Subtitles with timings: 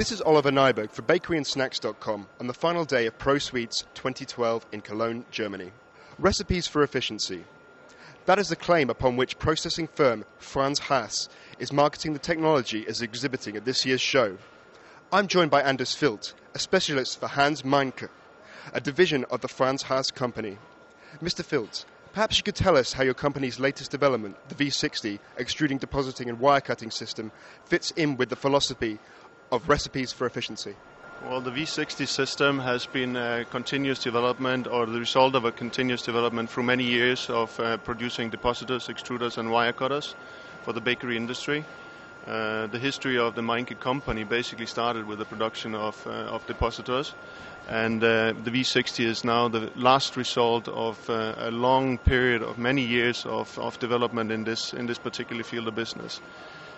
[0.00, 4.80] This is Oliver Nieburg for bakeryandsnacks.com on the final day of Pro Sweets 2012 in
[4.80, 5.72] Cologne, Germany.
[6.18, 7.44] Recipes for efficiency.
[8.24, 11.28] That is the claim upon which processing firm Franz Haas
[11.58, 14.38] is marketing the technology as exhibiting at this year's show.
[15.12, 18.08] I'm joined by Anders Filt, a specialist for Haas Meincke,
[18.72, 20.56] a division of the Franz Haas company.
[21.22, 21.44] Mr.
[21.44, 26.30] Filt, perhaps you could tell us how your company's latest development, the V60 extruding, depositing,
[26.30, 27.30] and wire cutting system,
[27.66, 28.98] fits in with the philosophy
[29.50, 30.74] of recipes for efficiency?
[31.28, 36.00] Well, the V60 system has been a continuous development or the result of a continuous
[36.02, 40.14] development through many years of uh, producing depositors, extruders, and wire cutters
[40.62, 41.64] for the bakery industry.
[42.26, 46.46] Uh, the history of the Meincke company basically started with the production of, uh, of
[46.46, 47.14] depositors,
[47.68, 52.58] and uh, the V60 is now the last result of uh, a long period of
[52.58, 56.20] many years of, of development in this in this particular field of business.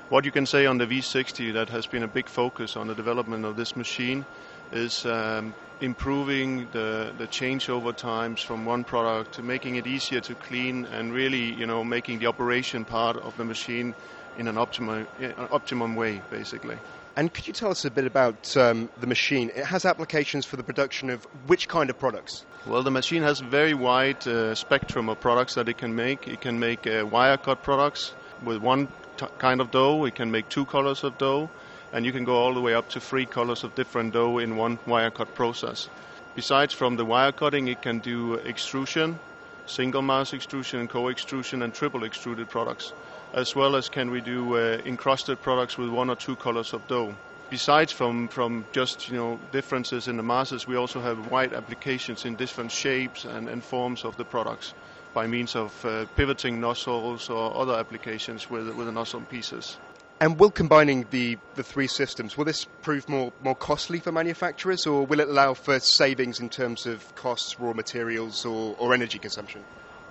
[0.08, 2.94] What you can say on the V60 that has been a big focus on the
[2.94, 4.26] development of this machine
[4.70, 10.34] is um, improving the, the changeover times from one product to making it easier to
[10.34, 13.94] clean and really, you know, making the operation part of the machine
[14.38, 15.06] in an optimum,
[15.50, 16.76] optimum way, basically.
[17.16, 19.50] And could you tell us a bit about um, the machine?
[19.54, 22.46] It has applications for the production of which kind of products?
[22.66, 26.26] Well, the machine has a very wide uh, spectrum of products that it can make.
[26.26, 29.96] It can make uh, wire cut products with one t- kind of dough.
[29.96, 31.50] We can make two colors of dough,
[31.92, 34.56] and you can go all the way up to three colors of different dough in
[34.56, 35.88] one wire cut process.
[36.34, 39.18] Besides from the wire cutting, it can do extrusion,
[39.66, 42.92] single mass extrusion co-extrusion and triple extruded products,
[43.34, 46.86] as well as can we do uh, encrusted products with one or two colors of
[46.88, 47.14] dough.
[47.50, 52.24] Besides from, from just you know differences in the masses, we also have wide applications
[52.24, 54.72] in different shapes and, and forms of the products
[55.14, 59.78] by means of uh, pivoting nozzles or other applications with, with the nozzle pieces.
[60.20, 64.86] And will combining the, the three systems, will this prove more, more costly for manufacturers
[64.86, 69.18] or will it allow for savings in terms of costs, raw materials or, or energy
[69.18, 69.64] consumption?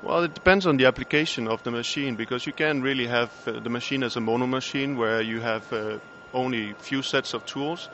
[0.04, 3.60] Well, it depends on the application of the machine because you can really have uh,
[3.60, 6.00] the machine as a mono machine where you have uh,
[6.34, 7.88] only few sets of tools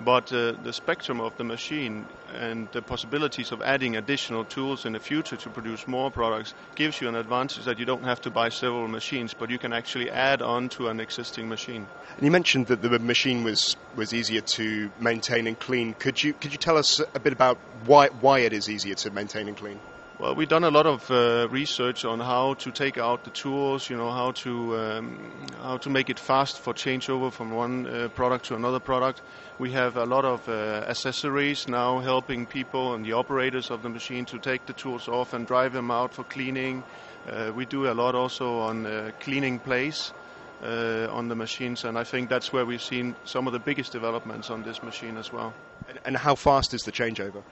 [0.00, 4.92] but uh, the spectrum of the machine and the possibilities of adding additional tools in
[4.92, 8.30] the future to produce more products gives you an advantage that you don't have to
[8.30, 11.86] buy several machines, but you can actually add on to an existing machine.
[12.16, 15.94] And you mentioned that the machine was, was easier to maintain and clean.
[15.94, 19.10] Could you could you tell us a bit about why why it is easier to
[19.10, 19.80] maintain and clean?
[20.18, 23.90] Well, we've done a lot of uh, research on how to take out the tools,
[23.90, 28.08] you know, how to um, how to make it fast for changeover from one uh,
[28.08, 29.20] product to another product.
[29.58, 33.90] We have a lot of uh, accessories now helping people and the operators of the
[33.90, 36.82] machine to take the tools off and drive them out for cleaning.
[37.28, 40.14] Uh, we do a lot also on uh, cleaning place.
[40.62, 43.92] Uh, on the machines, and I think that's where we've seen some of the biggest
[43.92, 45.52] developments on this machine as well.
[45.86, 47.42] And, and how fast is the changeover?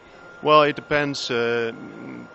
[0.45, 1.73] Well, it depends uh,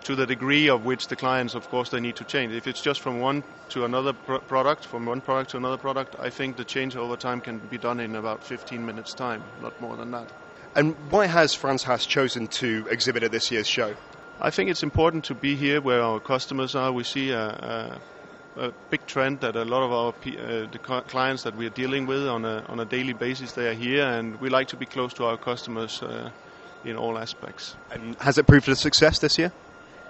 [0.02, 2.52] to the degree of which the clients, of course, they need to change.
[2.52, 6.28] If it's just from one to another product, from one product to another product, I
[6.28, 9.96] think the change over time can be done in about 15 minutes' time, not more
[9.96, 10.28] than that.
[10.74, 13.94] And why has Franz Haas chosen to exhibit at this year's show?
[14.40, 16.90] I think it's important to be here where our customers are.
[16.90, 18.00] We see a, a
[18.56, 22.06] a big trend that a lot of our uh, the clients that we are dealing
[22.06, 24.86] with on a on a daily basis they are here, and we like to be
[24.86, 26.02] close to our customers.
[26.02, 26.30] Uh,
[26.84, 27.76] in all aspects.
[27.90, 29.52] And has it proved a success this year?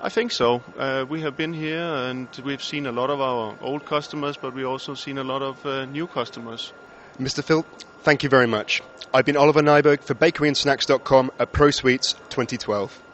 [0.03, 0.63] I think so.
[0.79, 4.55] Uh, we have been here and we've seen a lot of our old customers, but
[4.55, 6.73] we've also seen a lot of uh, new customers.
[7.19, 7.45] Mr.
[7.45, 7.67] Phil,
[8.03, 8.83] thank you very much.
[9.13, 13.10] I've been Oliver Nieburg for bakeryandsnacks.com at Pro Sweets 2012.